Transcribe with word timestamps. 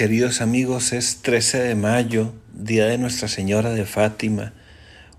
Queridos 0.00 0.40
amigos, 0.40 0.94
es 0.94 1.20
13 1.20 1.58
de 1.58 1.74
mayo, 1.74 2.32
día 2.54 2.86
de 2.86 2.96
Nuestra 2.96 3.28
Señora 3.28 3.68
de 3.68 3.84
Fátima, 3.84 4.54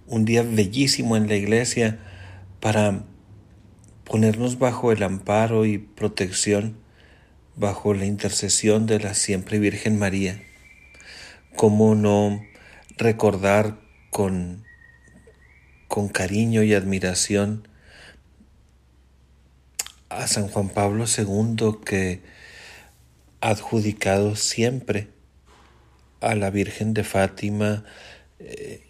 un 0.07 0.25
día 0.25 0.41
bellísimo 0.41 1.15
en 1.15 1.27
la 1.27 1.35
iglesia 1.35 1.99
para 2.59 3.03
ponernos 4.05 4.57
bajo 4.57 4.91
el 4.91 5.03
amparo 5.03 5.67
y 5.67 5.77
protección, 5.77 6.77
bajo 7.55 7.93
la 7.93 8.07
intercesión 8.07 8.87
de 8.87 8.99
la 8.99 9.13
siempre 9.13 9.59
Virgen 9.59 9.99
María. 9.99 10.41
¿Cómo 11.55 11.93
no 11.93 12.41
recordar 12.97 13.77
con, 14.09 14.63
con 15.87 16.07
cariño 16.07 16.63
y 16.63 16.73
admiración 16.73 17.67
a 20.09 20.25
San 20.25 20.47
Juan 20.47 20.69
Pablo 20.69 21.05
II 21.05 21.77
que 21.85 22.40
adjudicado 23.41 24.35
siempre 24.35 25.09
a 26.21 26.35
la 26.35 26.49
Virgen 26.51 26.93
de 26.93 27.03
Fátima 27.03 27.83
eh, 28.39 28.83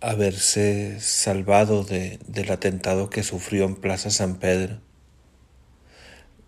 haberse 0.00 1.00
salvado 1.00 1.84
de, 1.84 2.18
del 2.26 2.50
atentado 2.50 3.08
que 3.08 3.22
sufrió 3.22 3.64
en 3.64 3.76
Plaza 3.76 4.10
San 4.10 4.36
Pedro. 4.36 4.80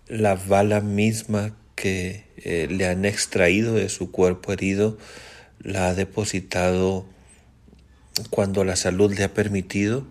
La 0.08 0.34
bala 0.34 0.80
misma 0.80 1.56
que 1.76 2.24
eh, 2.36 2.66
le 2.68 2.86
han 2.86 3.04
extraído 3.04 3.74
de 3.74 3.88
su 3.88 4.10
cuerpo 4.10 4.52
herido 4.52 4.98
la 5.60 5.88
ha 5.88 5.94
depositado 5.94 7.06
cuando 8.30 8.64
la 8.64 8.76
salud 8.76 9.12
le 9.14 9.24
ha 9.24 9.34
permitido 9.34 10.06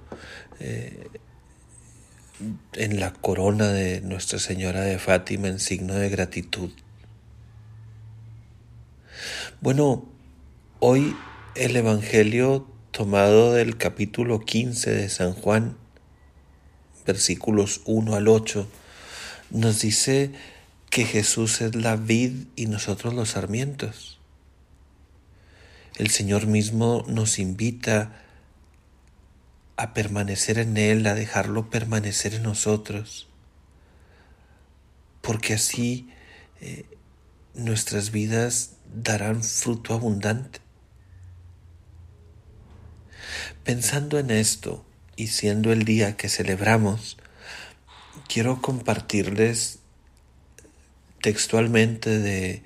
eh, 0.60 1.08
en 2.73 3.00
la 3.00 3.14
corona 3.14 3.72
de 3.72 4.02
Nuestra 4.02 4.40
Señora 4.40 4.82
de 4.82 5.00
Fátima 5.00 5.48
en 5.48 5.60
signo 5.60 5.96
de 5.96 6.10
gratitud. 6.10 6.72
Bueno, 9.63 10.03
hoy 10.80 11.16
el 11.55 11.77
Evangelio 11.77 12.67
tomado 12.92 13.53
del 13.53 13.78
capítulo 13.78 14.42
15 14.42 14.92
de 14.92 15.08
San 15.08 15.31
Juan, 15.31 15.78
versículos 17.05 17.80
1 17.86 18.14
al 18.14 18.28
8, 18.28 18.67
nos 19.52 19.80
dice 19.80 20.33
que 20.89 21.05
Jesús 21.05 21.61
es 21.61 21.75
la 21.75 21.95
vid 21.95 22.47
y 22.58 22.66
nosotros 22.66 23.14
los 23.14 23.30
sarmientos. 23.30 24.20
El 25.95 26.09
Señor 26.09 26.45
mismo 26.45 27.05
nos 27.08 27.39
invita 27.39 28.22
a 29.77 29.94
permanecer 29.94 30.59
en 30.59 30.75
Él, 30.75 31.08
a 31.08 31.14
dejarlo 31.14 31.70
permanecer 31.70 32.33
en 32.33 32.44
nosotros, 32.44 33.30
porque 35.22 35.53
así 35.53 36.09
eh, 36.59 36.83
nuestras 37.53 38.11
vidas 38.11 38.73
darán 38.94 39.44
fruto 39.44 39.94
abundante. 39.94 40.59
Pensando 43.63 44.19
en 44.19 44.31
esto 44.31 44.86
y 45.16 45.27
siendo 45.27 45.72
el 45.72 45.86
día 45.86 46.17
que 46.17 46.30
celebramos, 46.30 47.17
quiero 48.27 48.61
compartirles 48.61 49.80
textualmente 51.21 52.19
de 52.19 52.64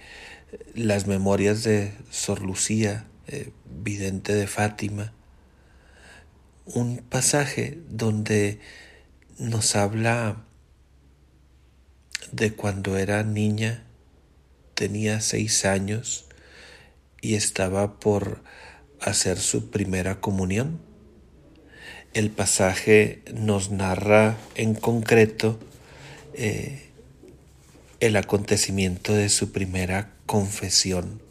las 0.73 1.07
memorias 1.07 1.63
de 1.63 1.93
Sor 2.09 2.41
Lucía, 2.41 3.05
eh, 3.27 3.51
vidente 3.65 4.33
de 4.33 4.47
Fátima, 4.47 5.13
un 6.65 6.97
pasaje 6.97 7.79
donde 7.89 8.59
nos 9.37 9.75
habla 9.75 10.43
de 12.31 12.53
cuando 12.53 12.97
era 12.97 13.23
niña 13.23 13.86
tenía 14.77 15.21
seis 15.21 15.65
años 15.65 16.25
y 17.19 17.33
estaba 17.33 17.99
por 17.99 18.43
hacer 19.01 19.39
su 19.39 19.71
primera 19.71 20.21
comunión. 20.21 20.79
El 22.13 22.29
pasaje 22.29 23.23
nos 23.33 23.71
narra 23.71 24.37
en 24.53 24.75
concreto 24.75 25.59
eh, 26.35 26.91
el 27.99 28.15
acontecimiento 28.17 29.13
de 29.13 29.29
su 29.29 29.51
primera 29.51 30.13
confesión. 30.27 31.23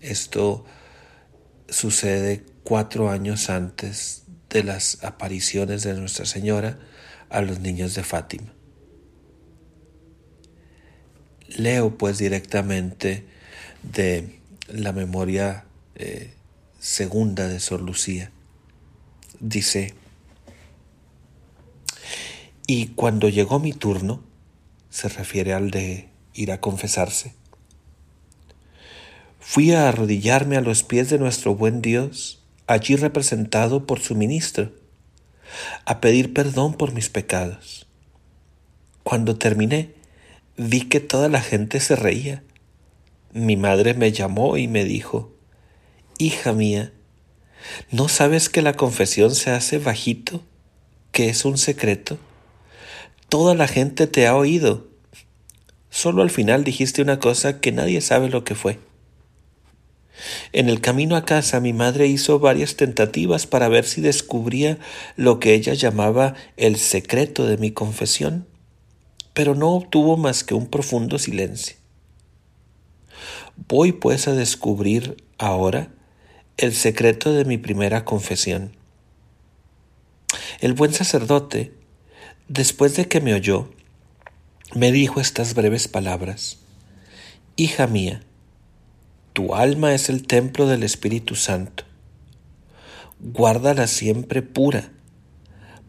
Esto 0.00 0.64
sucede 1.68 2.44
cuatro 2.62 3.10
años 3.10 3.50
antes 3.50 4.22
de 4.48 4.62
las 4.62 5.02
apariciones 5.02 5.82
de 5.82 5.94
Nuestra 5.94 6.24
Señora 6.24 6.78
a 7.30 7.40
los 7.40 7.58
niños 7.58 7.96
de 7.96 8.04
Fátima. 8.04 8.52
Leo 11.48 11.96
pues 11.96 12.18
directamente 12.18 13.24
de 13.82 14.38
la 14.68 14.92
memoria 14.92 15.64
eh, 15.94 16.32
segunda 16.78 17.48
de 17.48 17.60
Sor 17.60 17.80
Lucía. 17.80 18.30
Dice, 19.40 19.94
y 22.66 22.88
cuando 22.88 23.28
llegó 23.28 23.58
mi 23.58 23.72
turno, 23.72 24.22
se 24.90 25.08
refiere 25.08 25.52
al 25.52 25.70
de 25.70 26.08
ir 26.34 26.50
a 26.52 26.60
confesarse, 26.60 27.34
fui 29.40 29.72
a 29.72 29.88
arrodillarme 29.88 30.56
a 30.56 30.62
los 30.62 30.82
pies 30.82 31.10
de 31.10 31.18
nuestro 31.18 31.54
buen 31.54 31.82
Dios, 31.82 32.42
allí 32.66 32.96
representado 32.96 33.86
por 33.86 34.00
su 34.00 34.14
ministro, 34.14 34.72
a 35.84 36.00
pedir 36.00 36.32
perdón 36.32 36.74
por 36.74 36.92
mis 36.92 37.10
pecados. 37.10 37.86
Cuando 39.02 39.36
terminé, 39.36 39.92
vi 40.56 40.82
que 40.82 41.00
toda 41.00 41.28
la 41.28 41.40
gente 41.40 41.80
se 41.80 41.96
reía. 41.96 42.42
Mi 43.32 43.56
madre 43.56 43.94
me 43.94 44.12
llamó 44.12 44.56
y 44.56 44.68
me 44.68 44.84
dijo, 44.84 45.32
Hija 46.18 46.52
mía, 46.52 46.92
¿no 47.90 48.08
sabes 48.08 48.48
que 48.48 48.62
la 48.62 48.74
confesión 48.74 49.34
se 49.34 49.50
hace 49.50 49.78
bajito, 49.78 50.42
que 51.10 51.28
es 51.28 51.44
un 51.44 51.58
secreto? 51.58 52.18
Toda 53.28 53.54
la 53.54 53.66
gente 53.66 54.06
te 54.06 54.26
ha 54.26 54.36
oído. 54.36 54.86
Solo 55.90 56.22
al 56.22 56.30
final 56.30 56.62
dijiste 56.62 57.02
una 57.02 57.18
cosa 57.18 57.60
que 57.60 57.72
nadie 57.72 58.00
sabe 58.00 58.28
lo 58.28 58.44
que 58.44 58.54
fue. 58.54 58.78
En 60.52 60.68
el 60.68 60.80
camino 60.80 61.16
a 61.16 61.24
casa 61.24 61.58
mi 61.58 61.72
madre 61.72 62.06
hizo 62.06 62.38
varias 62.38 62.76
tentativas 62.76 63.48
para 63.48 63.68
ver 63.68 63.84
si 63.84 64.00
descubría 64.00 64.78
lo 65.16 65.40
que 65.40 65.54
ella 65.54 65.74
llamaba 65.74 66.34
el 66.56 66.76
secreto 66.76 67.46
de 67.46 67.56
mi 67.56 67.72
confesión 67.72 68.46
pero 69.34 69.54
no 69.56 69.70
obtuvo 69.70 70.16
más 70.16 70.44
que 70.44 70.54
un 70.54 70.68
profundo 70.68 71.18
silencio. 71.18 71.76
Voy 73.68 73.92
pues 73.92 74.26
a 74.28 74.32
descubrir 74.32 75.16
ahora 75.38 75.88
el 76.56 76.72
secreto 76.72 77.32
de 77.32 77.44
mi 77.44 77.58
primera 77.58 78.04
confesión. 78.04 78.72
El 80.60 80.72
buen 80.72 80.94
sacerdote, 80.94 81.72
después 82.48 82.96
de 82.96 83.06
que 83.06 83.20
me 83.20 83.34
oyó, 83.34 83.70
me 84.74 84.92
dijo 84.92 85.20
estas 85.20 85.54
breves 85.54 85.88
palabras. 85.88 86.58
Hija 87.56 87.86
mía, 87.86 88.22
tu 89.32 89.54
alma 89.54 89.94
es 89.94 90.08
el 90.08 90.26
templo 90.26 90.66
del 90.66 90.84
Espíritu 90.84 91.34
Santo. 91.34 91.84
Guárdala 93.20 93.86
siempre 93.86 94.42
pura 94.42 94.90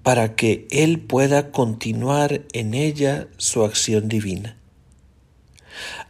para 0.06 0.36
que 0.36 0.68
Él 0.70 1.00
pueda 1.00 1.50
continuar 1.50 2.44
en 2.54 2.76
ella 2.76 3.26
su 3.38 3.64
acción 3.64 4.08
divina. 4.08 4.56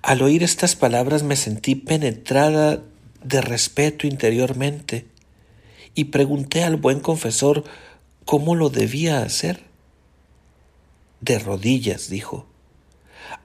Al 0.01 0.22
oír 0.22 0.44
estas 0.44 0.75
palabras 0.75 1.23
me 1.23 1.38
sentí 1.38 1.75
penetrada 1.75 2.83
de 3.23 3.39
respeto 3.39 4.06
interiormente 4.06 5.06
y 5.94 6.06
pregunté 6.06 6.66
al 6.66 6.75
buen 6.75 7.00
confesor 7.00 7.63
cómo 8.25 8.56
lo 8.56 8.69
debía 8.69 9.22
hacer. 9.22 9.61
De 11.22 11.39
rodillas, 11.39 12.09
dijo, 12.09 12.47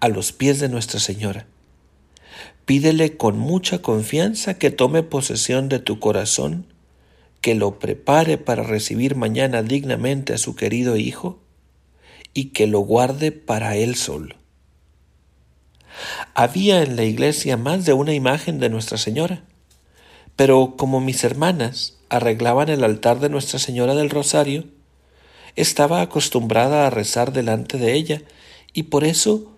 a 0.01 0.09
los 0.09 0.33
pies 0.33 0.59
de 0.59 0.69
Nuestra 0.69 0.99
Señora. 0.99 1.47
Pídele 2.65 3.17
con 3.17 3.39
mucha 3.39 3.83
confianza 3.83 4.55
que 4.55 4.73
tome 4.73 5.05
posesión 5.05 5.69
de 5.69 5.79
tu 5.79 6.01
corazón 6.01 6.67
que 7.41 7.55
lo 7.55 7.79
prepare 7.79 8.39
para 8.39 8.63
recibir 8.63 9.17
mañana 9.17 9.63
dignamente 9.63 10.35
a 10.35 10.39
su 10.39 10.55
querido 10.55 10.97
Hijo 10.97 11.41
y 12.35 12.47
que 12.47 12.67
lo 12.67 12.81
guarde 12.81 13.33
para 13.33 13.77
Él 13.77 13.97
solo. 13.97 14.37
Había 16.35 16.83
en 16.83 16.97
la 16.97 17.05
iglesia 17.05 17.57
más 17.57 17.85
de 17.85 17.93
una 17.93 18.15
imagen 18.15 18.59
de 18.59 18.69
Nuestra 18.69 18.99
Señora, 18.99 19.43
pero 20.37 20.77
como 20.77 21.01
mis 21.01 21.25
hermanas 21.25 21.99
arreglaban 22.09 22.69
el 22.69 22.85
altar 22.85 23.21
de 23.21 23.29
Nuestra 23.29 23.59
Señora 23.59 23.95
del 23.95 24.11
Rosario, 24.11 24.65
estaba 25.57 26.01
acostumbrada 26.01 26.87
a 26.87 26.91
rezar 26.91 27.33
delante 27.33 27.79
de 27.79 27.95
ella 27.95 28.23
y 28.73 28.85
por 28.85 29.05
eso 29.05 29.53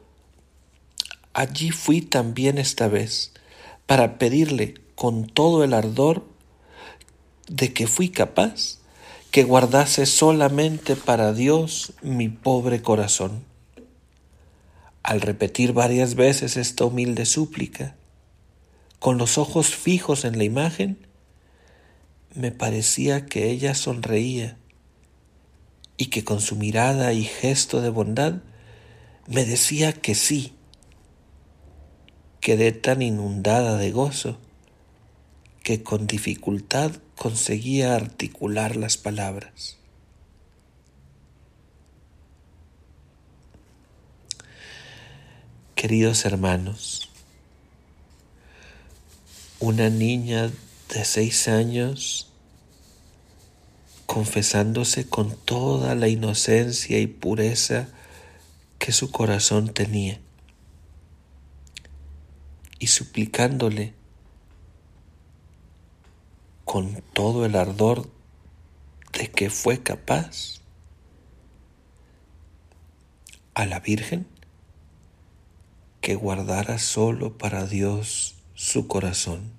allí 1.34 1.70
fui 1.70 2.00
también 2.00 2.58
esta 2.58 2.88
vez 2.88 3.32
para 3.86 4.18
pedirle 4.18 4.74
con 4.94 5.26
todo 5.26 5.64
el 5.64 5.74
ardor 5.74 6.31
de 7.52 7.74
que 7.74 7.86
fui 7.86 8.08
capaz 8.08 8.78
que 9.30 9.44
guardase 9.44 10.06
solamente 10.06 10.96
para 10.96 11.34
Dios 11.34 11.92
mi 12.02 12.28
pobre 12.30 12.80
corazón. 12.80 13.44
Al 15.02 15.20
repetir 15.20 15.74
varias 15.74 16.14
veces 16.14 16.56
esta 16.56 16.86
humilde 16.86 17.26
súplica, 17.26 17.94
con 18.98 19.18
los 19.18 19.36
ojos 19.36 19.74
fijos 19.74 20.24
en 20.24 20.38
la 20.38 20.44
imagen, 20.44 21.06
me 22.34 22.52
parecía 22.52 23.26
que 23.26 23.50
ella 23.50 23.74
sonreía 23.74 24.56
y 25.98 26.06
que 26.06 26.24
con 26.24 26.40
su 26.40 26.56
mirada 26.56 27.12
y 27.12 27.24
gesto 27.24 27.82
de 27.82 27.90
bondad 27.90 28.36
me 29.26 29.44
decía 29.44 29.92
que 29.92 30.14
sí. 30.14 30.54
Quedé 32.40 32.72
tan 32.72 33.02
inundada 33.02 33.76
de 33.76 33.90
gozo 33.90 34.38
que 35.62 35.82
con 35.82 36.06
dificultad 36.06 36.92
conseguía 37.16 37.94
articular 37.94 38.76
las 38.76 38.96
palabras. 38.96 39.78
Queridos 45.74 46.24
hermanos, 46.24 47.10
una 49.58 49.90
niña 49.90 50.50
de 50.88 51.04
seis 51.04 51.48
años 51.48 52.28
confesándose 54.06 55.08
con 55.08 55.36
toda 55.36 55.94
la 55.94 56.08
inocencia 56.08 56.98
y 56.98 57.06
pureza 57.06 57.88
que 58.78 58.92
su 58.92 59.10
corazón 59.10 59.72
tenía 59.72 60.20
y 62.78 62.88
suplicándole 62.88 63.94
con 66.72 67.02
todo 67.12 67.44
el 67.44 67.54
ardor 67.56 68.08
de 69.12 69.30
que 69.30 69.50
fue 69.50 69.82
capaz 69.82 70.62
a 73.52 73.66
la 73.66 73.78
Virgen 73.78 74.26
que 76.00 76.14
guardara 76.14 76.78
solo 76.78 77.36
para 77.36 77.66
Dios 77.66 78.36
su 78.54 78.88
corazón. 78.88 79.52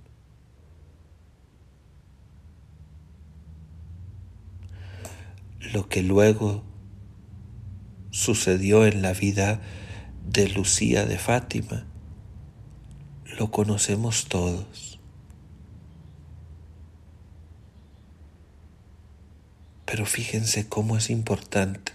Lo 5.59 5.87
que 5.89 6.01
luego 6.01 6.63
sucedió 8.09 8.87
en 8.87 9.03
la 9.03 9.13
vida 9.13 9.61
de 10.25 10.49
Lucía 10.49 11.05
de 11.05 11.19
Fátima, 11.19 11.85
lo 13.37 13.51
conocemos 13.51 14.25
todos. 14.25 14.99
Pero 19.93 20.07
fíjense 20.07 20.67
cómo 20.67 20.97
es 20.97 21.11
importante 21.11 21.91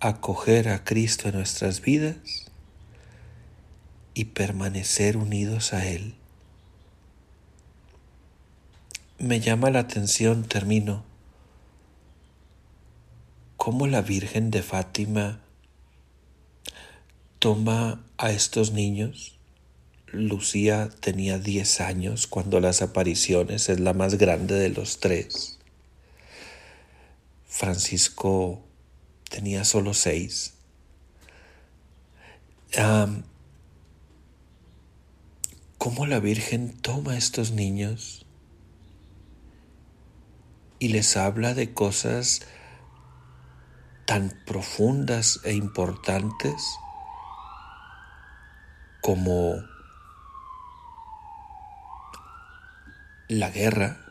acoger 0.00 0.70
a 0.70 0.82
Cristo 0.82 1.28
en 1.28 1.36
nuestras 1.36 1.82
vidas 1.82 2.50
y 4.12 4.24
permanecer 4.24 5.16
unidos 5.16 5.72
a 5.72 5.86
Él. 5.86 6.16
Me 9.20 9.38
llama 9.38 9.70
la 9.70 9.78
atención, 9.78 10.42
termino, 10.42 11.04
cómo 13.56 13.86
la 13.86 14.02
Virgen 14.02 14.50
de 14.50 14.64
Fátima 14.64 15.38
toma 17.38 18.04
a 18.18 18.32
estos 18.32 18.72
niños. 18.72 19.38
Lucía 20.08 20.88
tenía 20.98 21.38
10 21.38 21.80
años 21.82 22.26
cuando 22.26 22.58
las 22.58 22.82
apariciones 22.82 23.68
es 23.68 23.78
la 23.78 23.92
más 23.92 24.18
grande 24.18 24.56
de 24.56 24.70
los 24.70 24.98
tres. 24.98 25.55
Francisco 27.56 28.62
tenía 29.30 29.64
solo 29.64 29.94
seis. 29.94 30.52
Cómo 35.78 36.04
la 36.04 36.20
Virgen 36.20 36.76
toma 36.76 37.12
a 37.12 37.16
estos 37.16 37.52
niños 37.52 38.26
y 40.78 40.88
les 40.88 41.16
habla 41.16 41.54
de 41.54 41.72
cosas 41.72 42.42
tan 44.04 44.38
profundas 44.44 45.40
e 45.44 45.54
importantes 45.54 46.62
como 49.00 49.54
la 53.28 53.48
guerra, 53.48 54.05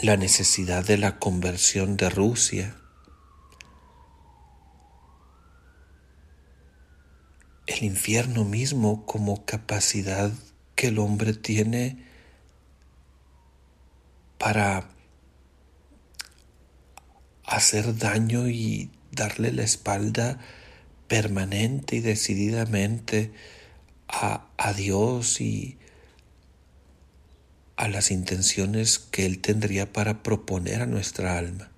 la 0.00 0.16
necesidad 0.16 0.84
de 0.84 0.96
la 0.98 1.18
conversión 1.18 1.96
de 1.96 2.08
Rusia, 2.08 2.76
el 7.66 7.84
infierno 7.84 8.44
mismo 8.44 9.04
como 9.06 9.44
capacidad 9.44 10.32
que 10.74 10.88
el 10.88 10.98
hombre 10.98 11.34
tiene 11.34 12.04
para 14.38 14.88
hacer 17.44 17.96
daño 17.96 18.48
y 18.48 18.90
darle 19.12 19.52
la 19.52 19.62
espalda 19.62 20.38
permanente 21.06 21.96
y 21.96 22.00
decididamente 22.00 23.30
a, 24.08 24.46
a, 24.56 24.72
Dios 24.72 25.40
y 25.40 25.78
a 27.82 27.88
las 27.88 28.12
intenciones 28.12 29.00
que 29.00 29.26
Él 29.26 29.40
tendría 29.40 29.92
para 29.92 30.22
proponer 30.22 30.82
a 30.82 30.86
nuestra 30.86 31.36
alma. 31.36 31.68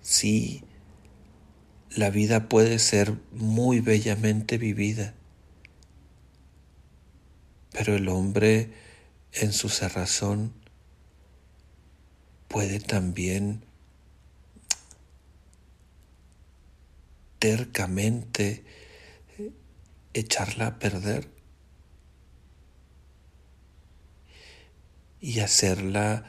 Sí, 0.00 0.62
la 1.90 2.10
vida 2.10 2.48
puede 2.48 2.78
ser 2.78 3.14
muy 3.32 3.80
bellamente 3.80 4.56
vivida, 4.56 5.14
pero 7.72 7.96
el 7.96 8.08
hombre 8.08 8.70
en 9.32 9.52
su 9.52 9.68
cerrazón 9.68 10.52
puede 12.46 12.78
también 12.78 13.64
tercamente 17.40 18.62
echarla 20.12 20.68
a 20.68 20.78
perder 20.78 21.34
y 25.24 25.40
hacerla 25.40 26.22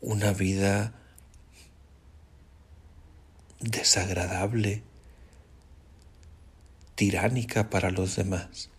una 0.00 0.32
vida 0.32 0.94
desagradable, 3.60 4.82
tiránica 6.94 7.68
para 7.68 7.90
los 7.90 8.16
demás. 8.16 8.70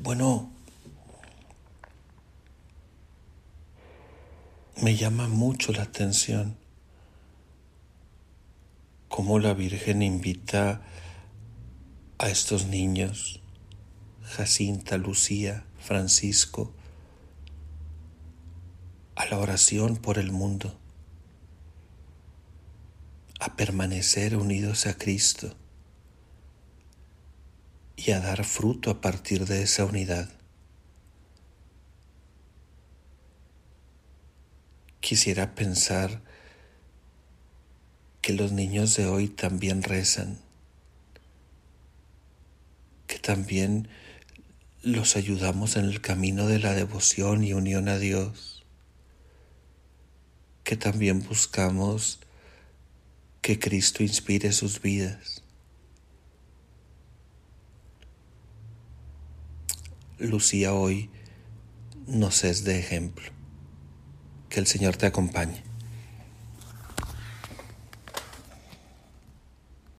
Bueno, 0.00 0.52
me 4.80 4.94
llama 4.94 5.26
mucho 5.26 5.72
la 5.72 5.82
atención 5.82 6.56
cómo 9.08 9.40
la 9.40 9.54
Virgen 9.54 10.02
invita 10.02 10.82
a 12.18 12.28
estos 12.28 12.66
niños, 12.66 13.40
Jacinta, 14.24 14.96
Lucía, 14.96 15.64
Francisco, 15.78 16.72
a 19.16 19.26
la 19.26 19.38
oración 19.38 19.96
por 19.96 20.18
el 20.18 20.32
mundo, 20.32 20.76
a 23.38 23.54
permanecer 23.54 24.36
unidos 24.36 24.86
a 24.86 24.96
Cristo 24.96 25.54
y 27.96 28.10
a 28.10 28.20
dar 28.20 28.44
fruto 28.44 28.90
a 28.90 29.00
partir 29.00 29.46
de 29.46 29.62
esa 29.62 29.84
unidad. 29.84 30.30
Quisiera 35.00 35.54
pensar 35.54 36.22
que 38.20 38.32
los 38.32 38.52
niños 38.52 38.96
de 38.96 39.06
hoy 39.06 39.28
también 39.28 39.82
rezan, 39.82 40.40
que 43.06 43.18
también 43.18 43.88
los 44.84 45.16
ayudamos 45.16 45.76
en 45.76 45.86
el 45.86 46.02
camino 46.02 46.46
de 46.46 46.58
la 46.58 46.74
devoción 46.74 47.42
y 47.42 47.54
unión 47.54 47.88
a 47.88 47.98
Dios 47.98 48.54
que 50.62 50.76
también 50.76 51.22
buscamos 51.26 52.20
que 53.40 53.58
Cristo 53.58 54.02
inspire 54.02 54.52
sus 54.52 54.80
vidas. 54.80 55.42
Lucía 60.18 60.72
hoy 60.72 61.10
nos 62.06 62.44
es 62.44 62.64
de 62.64 62.78
ejemplo. 62.78 63.30
Que 64.48 64.60
el 64.60 64.66
Señor 64.66 64.96
te 64.96 65.06
acompañe. 65.06 65.62